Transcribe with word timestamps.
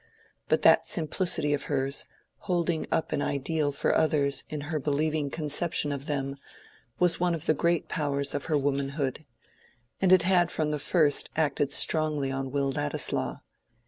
But 0.47 0.63
that 0.63 0.87
simplicity 0.87 1.53
of 1.53 1.65
hers, 1.65 2.07
holding 2.49 2.87
up 2.91 3.11
an 3.11 3.21
ideal 3.21 3.71
for 3.71 3.93
others 3.93 4.45
in 4.49 4.61
her 4.61 4.79
believing 4.79 5.29
conception 5.29 5.91
of 5.91 6.07
them, 6.07 6.37
was 6.97 7.19
one 7.19 7.35
of 7.35 7.45
the 7.45 7.53
great 7.53 7.87
powers 7.87 8.33
of 8.33 8.45
her 8.45 8.57
womanhood. 8.57 9.27
And 10.01 10.11
it 10.11 10.23
had 10.23 10.49
from 10.49 10.71
the 10.71 10.79
first 10.79 11.29
acted 11.35 11.71
strongly 11.71 12.31
on 12.31 12.49
Will 12.49 12.71
Ladislaw. 12.71 13.41